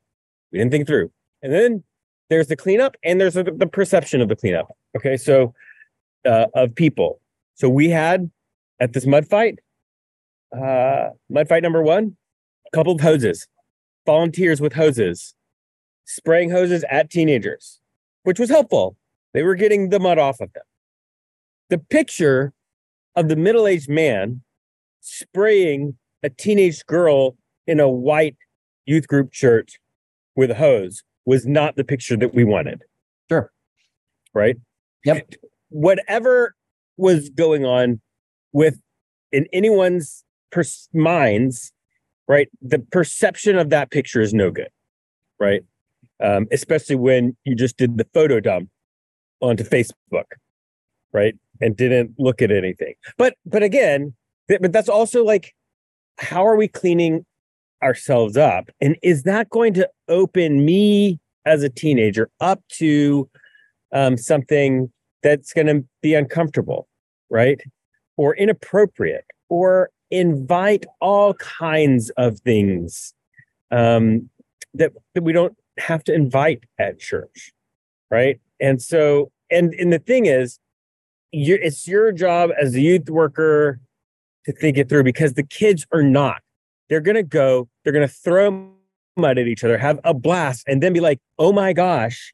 We 0.52 0.60
didn't 0.60 0.72
think 0.72 0.88
through. 0.88 1.12
And 1.42 1.54
then 1.54 1.84
there's 2.30 2.48
the 2.48 2.56
cleanup 2.56 2.96
and 3.04 3.20
there's 3.20 3.34
the, 3.34 3.44
the 3.44 3.68
perception 3.68 4.22
of 4.22 4.30
the 4.30 4.36
cleanup. 4.36 4.68
Okay, 4.96 5.18
so 5.18 5.54
uh, 6.26 6.48
of 6.54 6.76
people. 6.76 7.22
So 7.56 7.70
we 7.70 7.90
had 7.90 8.30
at 8.80 8.94
this 8.94 9.06
mud 9.06 9.28
fight, 9.28 9.60
uh, 10.56 11.10
mud 11.30 11.48
fight 11.48 11.64
number 11.64 11.82
one, 11.82 12.18
a 12.72 12.76
couple 12.76 12.94
of 12.94 13.02
hoses, 13.02 13.48
volunteers 14.06 14.62
with 14.62 14.74
hoses, 14.74 15.34
spraying 16.06 16.52
hoses 16.52 16.84
at 16.90 17.10
teenagers, 17.10 17.80
which 18.24 18.40
was 18.40 18.50
helpful. 18.50 18.96
They 19.34 19.44
were 19.44 19.56
getting 19.56 19.90
the 19.90 20.00
mud 20.00 20.18
off 20.18 20.40
of 20.40 20.52
them. 20.54 20.64
The 21.70 21.78
picture 21.78 22.54
of 23.16 23.30
the 23.30 23.36
middle 23.36 23.68
aged 23.68 23.90
man 23.90 24.42
spraying 25.02 25.98
a 26.24 26.30
teenage 26.30 26.86
girl 26.86 27.36
in 27.66 27.80
a 27.80 27.90
white 27.90 28.38
youth 28.86 29.08
group 29.08 29.34
shirt 29.34 29.74
with 30.36 30.52
a 30.52 30.56
hose 30.56 31.04
was 31.28 31.46
not 31.46 31.76
the 31.76 31.84
picture 31.84 32.16
that 32.16 32.34
we 32.34 32.46
wanted. 32.46 32.82
Sure. 33.30 33.52
Right? 34.34 34.56
Yep. 35.04 35.34
Whatever 35.70 36.56
was 36.96 37.30
going 37.30 37.66
on 37.66 38.00
with 38.54 38.80
in 39.34 39.46
anyone's 39.52 40.24
pers- 40.52 40.88
minds, 40.94 41.74
right? 42.30 42.48
The 42.62 42.80
perception 42.80 43.58
of 43.58 43.70
that 43.72 43.92
picture 43.92 44.22
is 44.22 44.34
no 44.34 44.52
good, 44.52 44.70
right? 45.38 45.64
Um, 46.24 46.48
especially 46.52 46.96
when 46.96 47.36
you 47.44 47.56
just 47.56 47.76
did 47.76 47.98
the 47.98 48.08
photo 48.14 48.40
dump 48.40 48.70
onto 49.42 49.66
Facebook, 49.66 50.32
right? 51.12 51.36
And 51.60 51.76
didn't 51.76 52.12
look 52.18 52.42
at 52.42 52.52
anything. 52.52 52.94
But 53.18 53.36
but 53.46 53.64
again, 53.64 54.14
th- 54.48 54.62
but 54.62 54.72
that's 54.72 54.90
also 54.90 55.26
like, 55.26 55.54
how 56.20 56.48
are 56.48 56.56
we 56.56 56.70
cleaning 56.70 57.26
ourselves 57.84 58.38
up. 58.38 58.70
And 58.82 58.98
is 59.04 59.24
that 59.24 59.50
going 59.50 59.74
to 59.76 59.90
open 60.08 60.66
me 60.66 61.20
as 61.46 61.64
a 61.64 61.70
teenager 61.70 62.30
up 62.40 62.62
to 62.74 63.30
um, 63.94 64.18
something 64.18 64.92
that's 65.24 65.54
going 65.54 65.68
to 65.68 65.86
be 66.02 66.14
uncomfortable, 66.14 66.88
right? 67.30 67.62
Or 68.18 68.36
inappropriate, 68.36 69.26
or 69.50 69.90
invite 70.12 70.86
all 71.02 71.34
kinds 71.36 72.10
of 72.12 72.40
things 72.40 73.14
um, 73.72 74.30
that, 74.74 74.92
that 75.14 75.24
we 75.24 75.34
don't 75.34 75.56
have 75.78 76.04
to 76.06 76.14
invite 76.14 76.64
at 76.80 77.00
church, 77.00 77.52
right? 78.10 78.40
And 78.60 78.82
so, 78.82 79.32
and 79.50 79.74
and 79.76 79.94
the 79.94 80.00
thing 80.00 80.26
is, 80.26 80.60
you 81.32 81.58
it's 81.62 81.88
your 81.88 82.12
job 82.12 82.50
as 82.60 82.76
a 82.76 82.82
youth 82.82 83.10
worker 83.10 83.80
to 84.46 84.52
think 84.52 84.78
it 84.78 84.90
through 84.90 85.04
because 85.04 85.34
the 85.34 85.44
kids 85.44 85.86
are 85.92 86.04
not 86.04 86.42
they're 86.90 87.02
going 87.02 87.16
to 87.16 87.24
go, 87.24 87.70
they're 87.84 87.94
going 87.94 88.08
to 88.08 88.14
throw 88.14 88.72
mud 89.16 89.38
at 89.38 89.48
each 89.48 89.64
other, 89.64 89.78
have 89.78 90.00
a 90.04 90.14
blast, 90.14 90.64
and 90.68 90.82
then 90.82 90.94
be 90.94 91.00
like, 91.00 91.20
oh 91.38 91.52
my 91.52 91.74
gosh, 91.74 92.34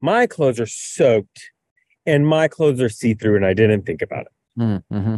my 0.00 0.26
clothes 0.26 0.60
are 0.60 0.66
soaked 0.66 1.50
and 2.06 2.26
my 2.26 2.48
clothes 2.48 2.80
are 2.80 2.88
see 2.88 3.14
through, 3.14 3.36
and 3.36 3.46
I 3.46 3.54
didn't 3.54 3.86
think 3.86 4.02
about 4.02 4.26
it. 4.26 4.60
Mm-hmm. 4.60 5.16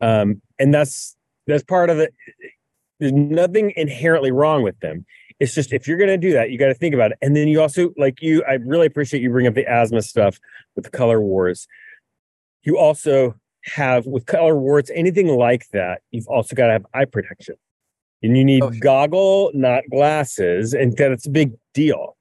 Um, 0.00 0.42
and 0.58 0.74
that's 0.74 1.16
that's 1.46 1.62
part 1.62 1.90
of 1.90 1.98
it. 1.98 2.12
There's 2.98 3.12
nothing 3.12 3.72
inherently 3.76 4.30
wrong 4.30 4.62
with 4.62 4.78
them. 4.80 5.06
It's 5.38 5.54
just 5.54 5.72
if 5.72 5.86
you're 5.86 5.96
going 5.96 6.08
to 6.10 6.18
do 6.18 6.32
that, 6.32 6.50
you 6.50 6.58
got 6.58 6.66
to 6.66 6.74
think 6.74 6.94
about 6.94 7.12
it. 7.12 7.18
And 7.22 7.34
then 7.36 7.48
you 7.48 7.60
also 7.60 7.92
like 7.96 8.20
you. 8.20 8.42
I 8.44 8.54
really 8.54 8.86
appreciate 8.86 9.22
you 9.22 9.30
bring 9.30 9.46
up 9.46 9.54
the 9.54 9.66
asthma 9.66 10.02
stuff 10.02 10.40
with 10.74 10.84
the 10.84 10.90
color 10.90 11.20
wars. 11.20 11.66
You 12.62 12.76
also 12.76 13.36
have 13.64 14.06
with 14.06 14.26
color 14.26 14.56
wars, 14.56 14.90
anything 14.94 15.28
like 15.28 15.68
that. 15.68 16.02
You've 16.10 16.28
also 16.28 16.56
got 16.56 16.66
to 16.66 16.72
have 16.72 16.86
eye 16.92 17.04
protection 17.04 17.56
and 18.22 18.36
you 18.36 18.44
need 18.44 18.62
oh, 18.62 18.70
goggle, 18.80 19.50
not 19.54 19.84
glasses, 19.90 20.74
and 20.74 20.96
that's 20.96 21.26
a 21.26 21.30
big 21.30 21.52
deal. 21.74 22.16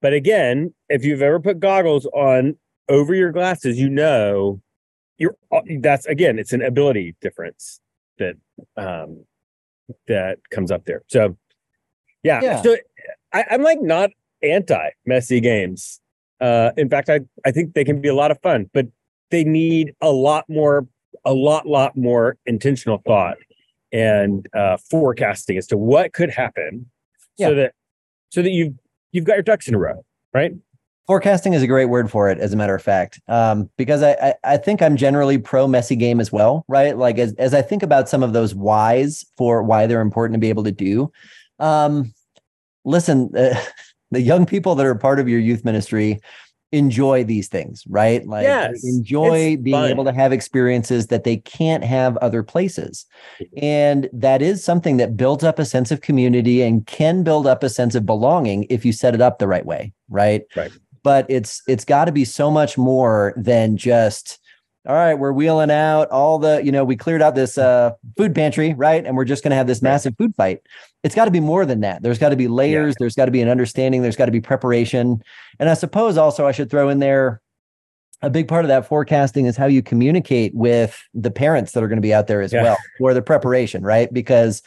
But 0.00 0.12
again, 0.12 0.74
if 0.88 1.04
you've 1.04 1.22
ever 1.22 1.40
put 1.40 1.60
goggles 1.60 2.06
on 2.06 2.56
over 2.88 3.14
your 3.14 3.32
glasses, 3.32 3.78
you 3.78 3.88
know 3.88 4.60
you're 5.18 5.36
uh, 5.52 5.60
that's 5.80 6.06
again, 6.06 6.38
it's 6.38 6.52
an 6.52 6.62
ability 6.62 7.14
difference 7.20 7.80
that 8.18 8.36
um 8.76 9.24
that 10.08 10.38
comes 10.50 10.70
up 10.70 10.84
there. 10.84 11.02
So 11.08 11.36
yeah, 12.22 12.40
yeah. 12.42 12.62
so 12.62 12.76
I, 13.32 13.44
I'm 13.50 13.62
like 13.62 13.80
not 13.80 14.10
anti 14.42 14.90
messy 15.06 15.40
games. 15.40 16.00
Uh 16.40 16.70
in 16.76 16.88
fact, 16.88 17.08
I 17.08 17.20
I 17.44 17.50
think 17.50 17.74
they 17.74 17.84
can 17.84 18.00
be 18.00 18.08
a 18.08 18.14
lot 18.14 18.30
of 18.30 18.40
fun, 18.42 18.70
but 18.72 18.86
they 19.30 19.44
need 19.44 19.94
a 20.00 20.10
lot 20.10 20.44
more 20.48 20.86
a 21.24 21.32
lot 21.32 21.66
lot 21.66 21.96
more 21.96 22.36
intentional 22.46 23.02
thought 23.06 23.36
and 23.94 24.48
uh, 24.54 24.76
forecasting 24.90 25.56
as 25.56 25.68
to 25.68 25.78
what 25.78 26.12
could 26.12 26.28
happen, 26.28 26.90
yeah. 27.38 27.48
so 27.48 27.54
that 27.54 27.74
so 28.30 28.42
that 28.42 28.50
you've 28.50 28.74
you've 29.12 29.24
got 29.24 29.34
your 29.34 29.42
ducks 29.42 29.68
in 29.68 29.74
a 29.74 29.78
row, 29.78 30.04
right? 30.34 30.52
Forecasting 31.06 31.52
is 31.52 31.62
a 31.62 31.66
great 31.66 31.84
word 31.84 32.10
for 32.10 32.28
it, 32.28 32.38
as 32.38 32.52
a 32.52 32.56
matter 32.56 32.74
of 32.74 32.82
fact, 32.82 33.20
um, 33.28 33.70
because 33.76 34.02
I, 34.02 34.12
I, 34.12 34.34
I 34.44 34.56
think 34.56 34.82
I'm 34.82 34.96
generally 34.96 35.38
pro 35.38 35.68
messy 35.68 35.96
game 35.96 36.18
as 36.18 36.32
well, 36.32 36.64
right? 36.66 36.98
Like 36.98 37.18
as 37.18 37.34
as 37.34 37.54
I 37.54 37.62
think 37.62 37.82
about 37.82 38.08
some 38.08 38.22
of 38.22 38.32
those 38.32 38.54
whys 38.54 39.24
for 39.36 39.62
why 39.62 39.86
they're 39.86 40.00
important 40.00 40.34
to 40.34 40.40
be 40.40 40.48
able 40.48 40.64
to 40.64 40.72
do. 40.72 41.12
Um, 41.60 42.12
listen, 42.84 43.30
uh, 43.36 43.54
the 44.10 44.20
young 44.20 44.44
people 44.44 44.74
that 44.74 44.86
are 44.86 44.94
part 44.94 45.20
of 45.20 45.28
your 45.28 45.40
youth 45.40 45.64
ministry 45.64 46.20
enjoy 46.74 47.24
these 47.24 47.48
things, 47.48 47.84
right? 47.88 48.26
Like 48.26 48.42
Yes, 48.42 48.84
enjoy 48.84 49.56
being 49.56 49.74
fun. 49.74 49.90
able 49.90 50.04
to 50.04 50.12
have 50.12 50.32
experiences 50.32 51.06
that 51.06 51.24
they 51.24 51.36
can't 51.36 51.84
have 51.84 52.16
other 52.18 52.42
places. 52.42 53.06
Mm-hmm. 53.40 53.64
And 53.64 54.08
that 54.12 54.42
is 54.42 54.64
something 54.64 54.96
that 54.96 55.16
builds 55.16 55.44
up 55.44 55.58
a 55.58 55.64
sense 55.64 55.90
of 55.90 56.00
community 56.00 56.62
and 56.62 56.86
can 56.86 57.22
build 57.22 57.46
up 57.46 57.62
a 57.62 57.68
sense 57.70 57.94
of 57.94 58.04
belonging 58.04 58.66
if 58.70 58.84
you 58.84 58.92
set 58.92 59.14
it 59.14 59.20
up 59.20 59.38
the 59.38 59.48
right 59.48 59.64
way, 59.64 59.92
right? 60.08 60.42
Right. 60.56 60.72
But 61.02 61.26
it's 61.28 61.62
it's 61.68 61.84
got 61.84 62.06
to 62.06 62.12
be 62.12 62.24
so 62.24 62.50
much 62.50 62.76
more 62.76 63.34
than 63.36 63.76
just 63.76 64.40
all 64.86 64.94
right, 64.94 65.14
we're 65.14 65.32
wheeling 65.32 65.70
out 65.70 66.10
all 66.10 66.38
the, 66.38 66.62
you 66.64 66.70
know, 66.70 66.84
we 66.84 66.94
cleared 66.96 67.22
out 67.22 67.34
this 67.34 67.56
uh, 67.56 67.92
food 68.16 68.34
pantry, 68.34 68.74
right? 68.74 69.04
And 69.04 69.16
we're 69.16 69.24
just 69.24 69.42
going 69.42 69.50
to 69.50 69.56
have 69.56 69.66
this 69.66 69.80
massive 69.80 70.14
food 70.18 70.34
fight. 70.36 70.60
It's 71.02 71.14
got 71.14 71.24
to 71.24 71.30
be 71.30 71.40
more 71.40 71.64
than 71.64 71.80
that. 71.80 72.02
There's 72.02 72.18
got 72.18 72.28
to 72.30 72.36
be 72.36 72.48
layers. 72.48 72.94
There's 72.98 73.14
got 73.14 73.24
to 73.24 73.30
be 73.30 73.40
an 73.40 73.48
understanding. 73.48 74.02
There's 74.02 74.16
got 74.16 74.26
to 74.26 74.32
be 74.32 74.40
preparation. 74.42 75.22
And 75.58 75.70
I 75.70 75.74
suppose 75.74 76.18
also 76.18 76.46
I 76.46 76.52
should 76.52 76.70
throw 76.70 76.88
in 76.90 76.98
there 76.98 77.40
a 78.22 78.30
big 78.30 78.48
part 78.48 78.64
of 78.64 78.68
that 78.68 78.86
forecasting 78.86 79.46
is 79.46 79.56
how 79.56 79.66
you 79.66 79.82
communicate 79.82 80.54
with 80.54 81.02
the 81.14 81.30
parents 81.30 81.72
that 81.72 81.82
are 81.82 81.88
going 81.88 81.98
to 81.98 82.02
be 82.02 82.14
out 82.14 82.26
there 82.26 82.40
as 82.40 82.52
Yeah. 82.52 82.62
well 82.62 82.78
for 82.98 83.12
the 83.14 83.22
preparation, 83.22 83.82
right? 83.82 84.12
Because 84.12 84.62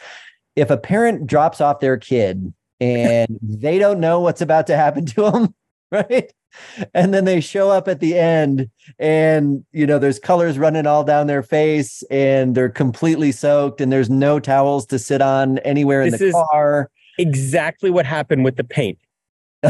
if 0.56 0.70
a 0.70 0.76
parent 0.76 1.26
drops 1.26 1.60
off 1.60 1.80
their 1.80 1.96
kid 1.96 2.52
and 2.80 3.38
they 3.42 3.78
don't 3.78 3.98
know 4.00 4.20
what's 4.20 4.40
about 4.40 4.66
to 4.68 4.76
happen 4.76 5.06
to 5.06 5.30
them, 5.30 5.54
right? 5.92 6.32
And 6.94 7.14
then 7.14 7.24
they 7.24 7.40
show 7.40 7.70
up 7.70 7.88
at 7.88 8.00
the 8.00 8.18
end 8.18 8.70
and 8.98 9.64
you 9.72 9.86
know 9.86 9.98
there's 9.98 10.18
colors 10.18 10.58
running 10.58 10.86
all 10.86 11.04
down 11.04 11.26
their 11.26 11.42
face 11.42 12.02
and 12.10 12.54
they're 12.54 12.68
completely 12.68 13.32
soaked 13.32 13.80
and 13.80 13.92
there's 13.92 14.10
no 14.10 14.40
towels 14.40 14.86
to 14.86 14.98
sit 14.98 15.22
on 15.22 15.58
anywhere 15.58 16.02
in 16.02 16.10
the 16.10 16.46
car. 16.50 16.90
Exactly 17.18 17.90
what 17.90 18.06
happened 18.06 18.44
with 18.44 18.56
the 18.56 18.64
paint. 18.64 18.98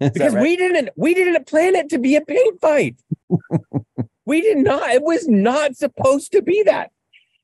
Because 0.00 0.34
right? 0.34 0.42
we 0.42 0.56
didn't 0.56 0.90
we 0.96 1.14
didn't 1.14 1.46
plan 1.46 1.74
it 1.74 1.88
to 1.90 1.98
be 1.98 2.16
a 2.16 2.20
paint 2.20 2.60
fight. 2.60 2.96
we 4.26 4.40
did 4.40 4.58
not. 4.58 4.88
It 4.90 5.02
was 5.02 5.28
not 5.28 5.76
supposed 5.76 6.32
to 6.32 6.42
be 6.42 6.62
that. 6.64 6.90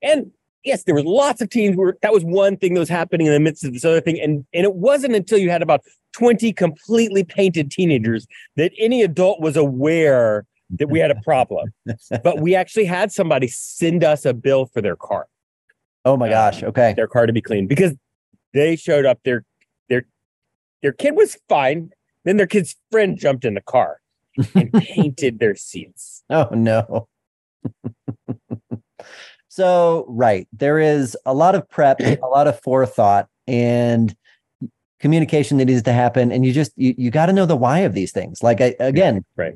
And 0.03 0.31
yes, 0.65 0.85
there 0.85 0.95
was 0.95 1.05
lots 1.05 1.41
of 1.41 1.51
teams 1.51 1.77
where 1.77 1.97
that 2.03 2.13
was 2.13 2.25
one 2.25 2.57
thing 2.57 2.75
that 2.75 2.81
was 2.81 2.89
happening 2.89 3.27
in 3.27 3.33
the 3.33 3.41
midst 3.41 3.65
of 3.65 3.73
this 3.73 3.85
other 3.85 4.01
thing. 4.01 4.21
And 4.21 4.45
and 4.53 4.65
it 4.65 4.75
wasn't 4.75 5.15
until 5.15 5.39
you 5.39 5.51
had 5.51 5.63
about 5.63 5.83
20 6.13 6.53
completely 6.53 7.25
painted 7.25 7.71
teenagers 7.71 8.27
that 8.57 8.73
any 8.79 9.03
adult 9.03 9.41
was 9.41 9.57
aware 9.57 10.47
that 10.71 10.89
we 10.89 10.99
had 10.99 11.11
a 11.11 11.21
problem. 11.23 11.73
but 12.23 12.41
we 12.41 12.55
actually 12.55 12.87
had 12.87 13.13
somebody 13.13 13.49
send 13.49 14.03
us 14.03 14.25
a 14.25 14.33
bill 14.33 14.67
for 14.67 14.81
their 14.81 14.97
car, 14.97 15.27
oh 16.05 16.17
my 16.17 16.29
uh, 16.29 16.51
gosh. 16.51 16.63
Okay. 16.63 16.95
their 16.95 17.09
car 17.09 17.27
to 17.27 17.33
be 17.33 17.43
cleaned 17.43 17.69
because 17.69 17.95
they 18.53 18.77
showed 18.77 19.05
up. 19.05 19.21
Their 19.25 19.45
their 19.89 20.07
their 20.83 20.93
kid 20.93 21.17
was 21.17 21.37
fine. 21.49 21.91
Then 22.25 22.39
their 22.39 22.47
kid's 22.47 22.77
friend 22.91 23.19
jumped 23.19 23.45
in 23.45 23.53
the 23.55 23.61
car 23.61 24.01
and 24.55 24.73
painted 24.73 25.39
their 25.39 25.55
seats. 25.55 26.25
Oh 26.31 26.49
no. 26.53 27.09
so, 29.55 30.05
right. 30.09 30.49
There 30.53 30.81
is 30.81 31.17
a 31.25 31.33
lot 31.33 31.55
of 31.55 31.69
prep, 31.71 32.01
a 32.01 32.27
lot 32.27 32.49
of 32.49 32.61
forethought 32.61 33.29
and 33.47 34.13
communication 34.99 35.59
that 35.59 35.67
needs 35.67 35.83
to 35.83 35.93
happen 35.93 36.33
and 36.33 36.45
you 36.45 36.53
just 36.53 36.73
you, 36.77 36.93
you 36.99 37.11
got 37.11 37.27
to 37.27 37.33
know 37.33 37.47
the 37.47 37.55
why 37.55 37.81
of 37.81 37.95
these 37.95 38.11
things. 38.11 38.43
Like 38.43 38.61
I, 38.61 38.75
again, 38.81 39.25
Right. 39.37 39.55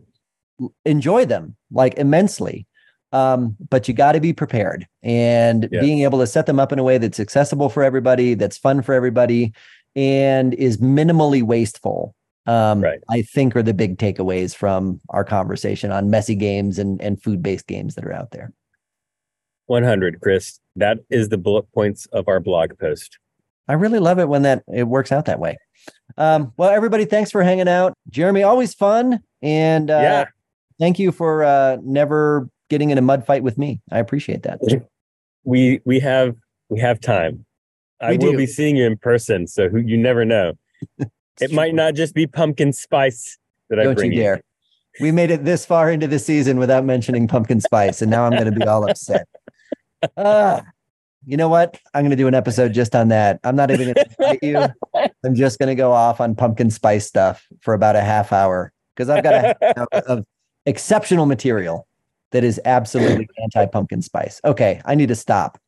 enjoy 0.84 1.24
them 1.24 1.56
like 1.72 1.94
immensely. 1.94 2.64
Um, 3.10 3.56
but 3.70 3.88
you 3.88 3.94
got 3.94 4.12
to 4.12 4.20
be 4.20 4.32
prepared 4.32 4.86
and 5.02 5.68
Yes. 5.72 5.82
being 5.82 6.02
able 6.02 6.20
to 6.20 6.28
set 6.28 6.46
them 6.46 6.60
up 6.60 6.72
in 6.72 6.78
a 6.78 6.84
way 6.84 6.98
that's 6.98 7.18
accessible 7.18 7.68
for 7.68 7.82
everybody, 7.82 8.34
that's 8.34 8.56
fun 8.58 8.82
for 8.82 8.92
everybody, 8.94 9.52
and 9.96 10.54
is 10.54 10.76
minimally 10.76 11.42
wasteful. 11.42 12.14
Um, 12.46 12.82
Right. 12.82 13.00
I 13.10 13.22
think 13.22 13.56
are 13.56 13.64
the 13.64 13.74
big 13.74 13.98
takeaways 13.98 14.54
from 14.54 15.00
our 15.08 15.24
conversation 15.24 15.90
on 15.90 16.08
messy 16.08 16.36
games 16.36 16.78
and, 16.78 17.02
and 17.02 17.20
food 17.20 17.42
based 17.42 17.66
games 17.66 17.96
that 17.96 18.04
are 18.04 18.12
out 18.12 18.30
there. 18.30 18.52
100, 19.68 20.20
Chris. 20.20 20.60
That 20.76 20.98
is 21.10 21.28
the 21.28 21.38
bullet 21.38 21.70
points 21.72 22.06
of 22.06 22.28
our 22.28 22.40
blog 22.40 22.78
post. 22.78 23.18
I 23.68 23.74
really 23.74 23.98
love 23.98 24.18
it 24.18 24.28
when 24.28 24.42
that 24.42 24.62
it 24.72 24.84
works 24.84 25.12
out 25.12 25.26
that 25.26 25.38
way. 25.38 25.58
Um, 26.16 26.52
well, 26.56 26.70
everybody, 26.70 27.04
thanks 27.04 27.30
for 27.30 27.42
hanging 27.42 27.68
out. 27.68 27.94
Jeremy, 28.10 28.42
always 28.42 28.74
fun. 28.74 29.20
And 29.42 29.90
uh, 29.90 30.00
yeah. 30.02 30.24
thank 30.78 30.98
you 30.98 31.12
for 31.12 31.44
uh, 31.44 31.76
never 31.82 32.48
getting 32.70 32.90
in 32.90 32.98
a 32.98 33.02
mud 33.02 33.24
fight 33.24 33.42
with 33.42 33.58
me. 33.58 33.80
I 33.90 33.98
appreciate 33.98 34.42
that. 34.44 34.60
We 35.44 35.80
we 35.86 35.98
have 36.00 36.36
we 36.68 36.78
have 36.80 37.00
time. 37.00 37.46
We 38.02 38.06
I 38.06 38.10
We 38.10 38.18
will 38.18 38.36
be 38.36 38.44
seeing 38.44 38.76
you 38.76 38.84
in 38.84 38.98
person, 38.98 39.46
so 39.46 39.70
who 39.70 39.78
you 39.78 39.96
never 39.96 40.26
know. 40.26 40.58
it 41.40 41.52
might 41.52 41.74
not 41.74 41.94
just 41.94 42.12
be 42.14 42.26
pumpkin 42.26 42.74
spice 42.74 43.38
that 43.70 43.78
I 43.80 43.84
Don't 43.84 43.94
bring 43.94 44.12
you 44.12 44.20
dare. 44.20 44.42
We 45.00 45.10
made 45.10 45.30
it 45.30 45.44
this 45.46 45.64
far 45.64 45.90
into 45.90 46.06
the 46.06 46.18
season 46.18 46.58
without 46.58 46.84
mentioning 46.84 47.28
pumpkin 47.28 47.62
spice, 47.62 48.02
and 48.02 48.10
now 48.10 48.24
I'm 48.24 48.32
going 48.32 48.44
to 48.44 48.52
be 48.52 48.64
all 48.64 48.86
upset. 48.90 49.26
Ah, 50.16 50.62
you 51.26 51.36
know 51.36 51.48
what? 51.48 51.78
I'm 51.94 52.02
going 52.02 52.10
to 52.10 52.16
do 52.16 52.26
an 52.26 52.34
episode 52.34 52.72
just 52.72 52.94
on 52.94 53.08
that. 53.08 53.40
I'm 53.44 53.56
not 53.56 53.70
even 53.70 53.92
going 53.92 53.94
to 53.94 54.16
invite 54.18 54.42
you. 54.42 55.08
I'm 55.24 55.34
just 55.34 55.58
going 55.58 55.68
to 55.68 55.74
go 55.74 55.92
off 55.92 56.20
on 56.20 56.34
pumpkin 56.34 56.70
spice 56.70 57.06
stuff 57.06 57.46
for 57.60 57.74
about 57.74 57.96
a 57.96 58.00
half 58.00 58.32
hour 58.32 58.72
because 58.94 59.08
I've 59.08 59.22
got 59.22 59.34
a 59.34 59.86
of 60.08 60.24
exceptional 60.66 61.26
material 61.26 61.86
that 62.30 62.44
is 62.44 62.60
absolutely 62.64 63.28
anti 63.42 63.66
pumpkin 63.66 64.02
spice. 64.02 64.40
Okay, 64.44 64.80
I 64.84 64.94
need 64.94 65.08
to 65.08 65.14
stop. 65.14 65.60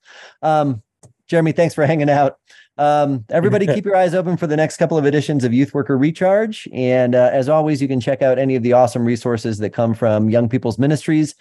Um, 0.43 0.83
Jeremy, 1.27 1.53
thanks 1.53 1.75
for 1.75 1.87
hanging 1.87 2.11
out. 2.11 2.39
Um, 2.79 3.27
everybody, 3.29 3.67
keep 3.67 3.85
your 3.85 3.95
eyes 3.95 4.15
open 4.15 4.39
for 4.39 4.47
the 4.47 4.57
next 4.57 4.79
couple 4.79 4.97
of 4.97 5.05
editions 5.05 5.45
of 5.45 5.53
Youth 5.53 5.75
Worker 5.75 5.99
Recharge. 5.99 6.67
And 6.73 7.15
uh, 7.15 7.29
as 7.31 7.49
always, 7.49 7.83
you 7.83 7.87
can 7.87 8.01
check 8.01 8.23
out 8.23 8.39
any 8.39 8.57
of 8.57 8.63
the 8.63 8.73
awesome 8.73 9.05
resources 9.05 9.59
that 9.59 9.71
come 9.71 9.93
from 9.93 10.31
Young 10.31 10.49
People's 10.49 10.79
Ministries 10.79 11.35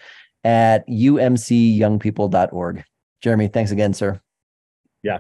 at 0.44 0.88
umcyoungpeople.org. 0.88 2.84
Jeremy, 3.22 3.48
thanks 3.48 3.72
again, 3.72 3.94
sir. 3.94 4.22
Yeah. 5.04 5.20